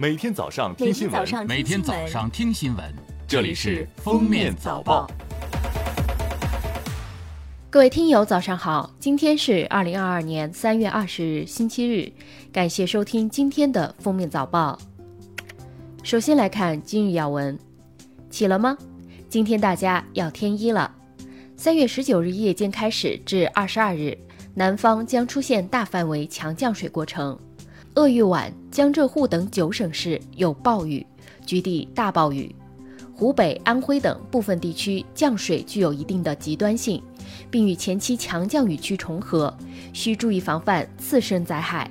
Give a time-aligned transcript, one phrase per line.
[0.00, 2.82] 每天早上听新闻，每天早上听新闻，
[3.28, 5.06] 这里是《封面早报》。
[7.68, 8.90] 各位听友，早上好！
[8.98, 12.10] 今天是二零二二年三月二十日，星期日。
[12.50, 14.78] 感谢收听今天的《封面早报》。
[16.02, 17.58] 首先来看今日要闻，
[18.30, 18.78] 起了吗？
[19.28, 20.90] 今天大家要添衣了。
[21.58, 24.16] 三月十九日夜间开始至二十二日，
[24.54, 27.38] 南方将出现大范围强降水过程。
[27.94, 31.04] 鄂豫皖、江浙沪等九省市有暴雨，
[31.44, 32.54] 局地大暴雨；
[33.12, 37.02] 湖北、安徽等部分地区降水具有一定的极端性，
[37.50, 39.52] 并与前期强降雨区重合，
[39.92, 41.90] 需注意防范次生灾害。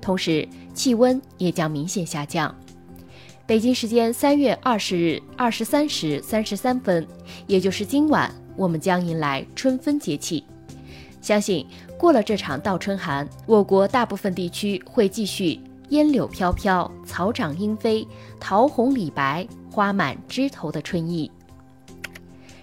[0.00, 2.54] 同时，气温也将明显下降。
[3.46, 7.06] 北京时间三月二十日二十三时三十三分，
[7.46, 10.44] 也就是今晚，我们将迎来春分节气。
[11.20, 11.66] 相信
[11.98, 18.06] 过了这场倒春寒，我国大部分地区会继续烟柳飘飘、草长莺飞、
[18.38, 21.30] 桃红李白、花满枝头的春意。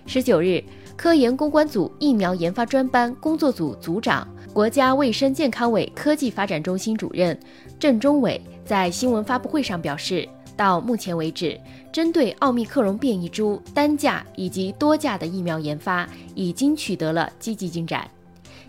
[0.06, 0.64] 十九日，
[0.96, 7.38] 科研攻关组疫苗研发专班工作组组长、国家卫生健康委科技发展中心主任
[7.78, 11.60] 郑中伟在新闻发布会上表示，到目前为止，
[11.92, 18.10] 针对奥密克戎变异株单价以及多价的疫苗研发已经取得了积极进展。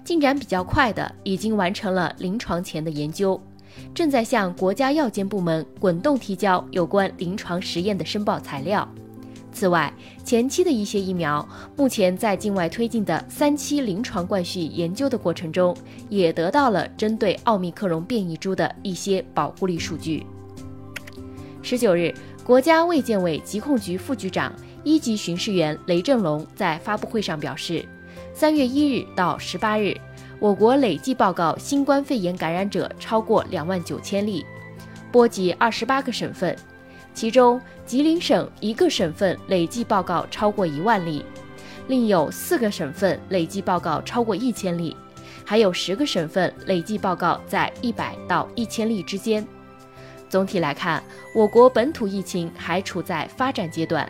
[0.09, 3.39] 进展比较快的，已经完成了临床前的研究，
[3.95, 8.89] 正在向国家药监部门滚动提交有关临床实验的申报材料。
[9.53, 9.93] 此外，
[10.25, 15.77] 前期的一些疫苗，目前在境外推进的三期临床灌序研究的过程中，
[16.09, 20.25] 也得到了针对奥密克戎变异株的一些保护力数据。
[21.61, 24.51] 十九日，国家卫健委疾控局副局长、
[24.83, 27.85] 一级巡视员雷正龙在发布会上表示。
[28.39, 29.97] 三月一日到十八日，
[30.39, 34.47] 我国累计报告新冠肺炎感染者超过两万九千例，
[35.11, 36.57] 波及二十八个省份，
[37.13, 41.25] 其中吉林省一个省份累计报告超过一万例，
[41.89, 44.97] 另有四个省份累计报告超过一千例，
[45.45, 49.45] 还有十个省份累计报告在一百到一千例之间。
[50.29, 51.03] 总体来看，
[51.35, 54.09] 我国本土疫情还处在发展阶段。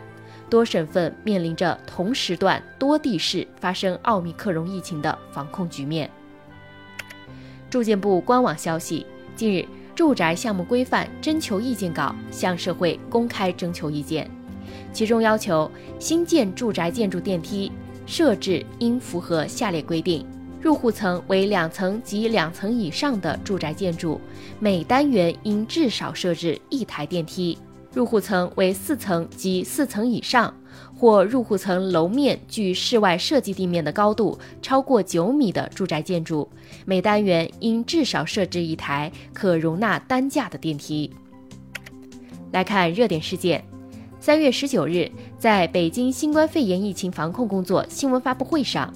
[0.49, 6.09] 多省份面临着同时段多地市发生奥密克戎疫情的防控局面。
[7.69, 9.05] 住建部官网消息，
[9.35, 9.65] 近日，
[9.95, 14.29] 住宅项目规范征求意见稿向社会公开征求意见，
[14.91, 17.71] 其中要求新建住宅建筑电梯
[18.07, 20.25] 设置应符合下列规定：
[20.59, 24.19] 入户层为两层及两层以上的住宅建筑，
[24.59, 27.55] 每单元应至少设置一台电梯。
[27.91, 30.53] 入户层为四层及四层以上，
[30.95, 36.47] 或入户层楼面距室外设计地面的高度超过九米的住宅建筑，
[36.85, 41.11] 每单元应至少设置一台可容纳担架的电梯。
[42.51, 43.63] 来看热点事件，
[44.19, 48.93] 三月十九日，在北京新冠肺炎疫情防控工作新闻发布会上，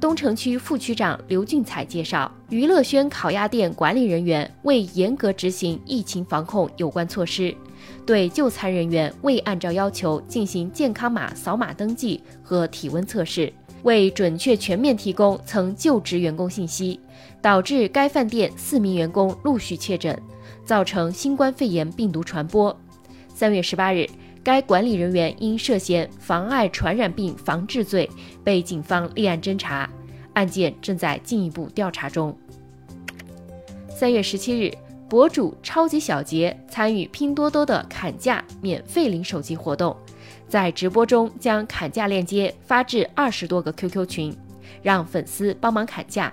[0.00, 7.52] 东城区副区长刘俊彩介绍，娱乐轩烤鸭店管理人员为严格执行疫情防控有关措施。
[8.04, 13.52] 对就餐人员未按照要求进行健康码扫码登记和体温测试，
[13.82, 17.00] 未准确全面提供曾就职员工信息，
[17.42, 20.16] 导致该饭店四名员工陆续确诊，
[20.64, 22.76] 造成新冠肺炎病毒传播。
[23.34, 24.08] 三月十八日，
[24.44, 28.08] 该管理人员因涉嫌妨碍传染病防治罪
[28.44, 29.90] 被警方立案侦查，
[30.34, 32.36] 案件正在进一步调查中。
[33.88, 34.72] 三月十七日。
[35.08, 39.96] 博主超级小杰参与拼多多的砍价免费领手机活动，
[40.48, 44.36] 在直播中将砍价链接发至二十多个 QQ 群，
[44.82, 46.32] 让粉丝帮忙砍价。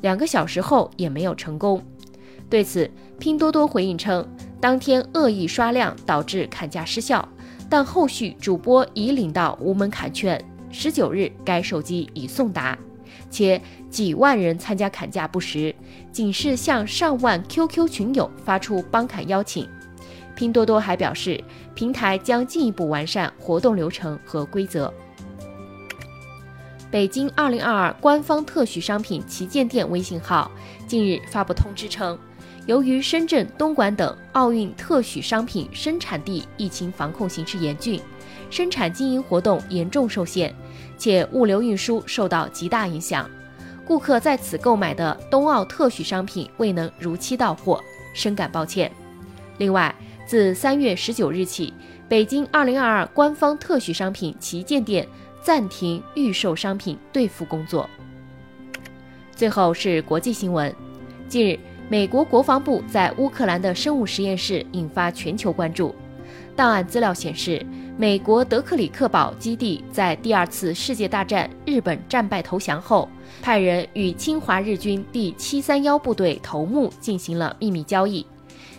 [0.00, 1.82] 两个小时后也没有成功。
[2.48, 4.26] 对此，拼多多回应称，
[4.60, 7.28] 当天恶意刷量导致砍价失效，
[7.68, 12.78] 但后续主播已领到无门槛券，十九日该手机已送达。
[13.30, 13.60] 且
[13.90, 15.74] 几万人参加砍价不实，
[16.12, 19.68] 仅是向上万 QQ 群友发出帮砍邀请。
[20.34, 21.42] 拼多多还表示，
[21.74, 24.92] 平台将进一步完善活动流程和规则。
[26.90, 30.50] 北京2022官方特许商品旗舰店微信号
[30.86, 32.18] 近日发布通知称，
[32.66, 38.00] 由于深圳、东莞等奥运特许商品生产地疫情防控形势严峻，
[38.50, 40.54] 生产经营活动严重受限。
[40.98, 43.28] 且物流运输受到极大影响，
[43.84, 47.78] 顾客在此购买的冬奥特许商品未能如期到货，
[48.14, 48.90] 深感抱歉。
[49.58, 49.94] 另外，
[50.26, 51.74] 自三月十九日起，
[52.08, 55.06] 北京二零二二官方特许商品旗舰店
[55.42, 57.88] 暂停预售商品兑付工作。
[59.34, 60.74] 最后是国际新闻，
[61.28, 61.58] 近日，
[61.90, 65.94] 美国国防部在乌克兰的生物实验室引发全球关注。
[66.56, 67.64] 档案资料显示，
[67.98, 73.06] 美国德克里克堡基地在第二次世界大战日本战败投降后，
[73.42, 78.24] 派人与侵华日军第七三幺部队头目进行了秘密交易。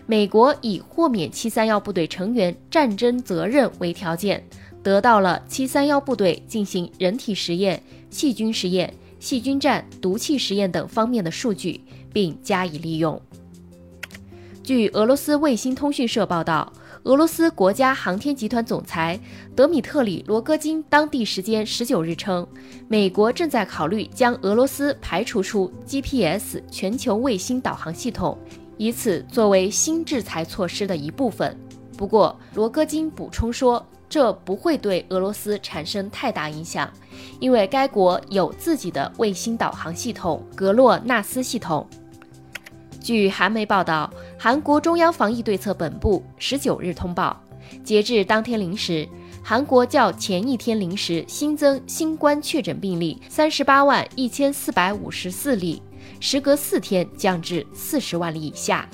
[0.07, 4.43] 美国以豁免七三幺部队成员战争责任为条件，
[4.81, 11.79] 得到了七三幺部队进行人体实验、细菌实验、细菌战、毒气实验等方面的数据，
[12.11, 13.21] 并加以利用。
[14.63, 16.73] 据俄罗斯卫星通讯社报道。
[17.07, 19.17] 俄罗斯国家航天集团总裁
[19.55, 22.45] 德米特里·罗戈金当地时间十九日称，
[22.89, 28.37] 美国正在考虑将俄罗斯排除出 GPS 全球卫星导航系统，
[28.75, 31.57] 以此作为新制裁措施的一部分。
[31.97, 36.91] 不过，罗戈金补充说，这不会对俄罗斯产生太大影响，
[37.39, 41.87] 因为该国有自己的卫星导航系统——格洛纳斯系统。
[43.07, 47.41] 据韩媒报道，韩国中央防疫对策本部十九日通报，
[47.81, 49.07] 截至当天零时，
[49.41, 55.81] 韩国较前一天零时新增新冠确诊病例三十八万一千四百五十四例，
[56.19, 58.85] 时隔四天降至四十万例以下。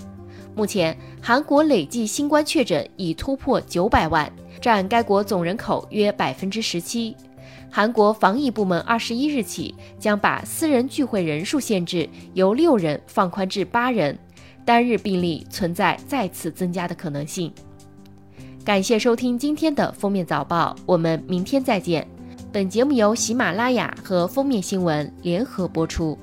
[0.55, 4.31] 目前，韩国累计新冠确诊已突破九百万，
[4.61, 7.15] 占该国总人口约百分之十七。
[7.75, 14.15] 韩国防疫部门二十一日起将把私人聚会人数限制由六人放宽至八人，
[14.63, 17.51] 单日病例存在再次增加的可能性。
[18.63, 22.07] 感谢收听今天的封面早报，我们明天再见。
[22.51, 26.15] 本节目由喜马拉雅和封面新闻联合播出。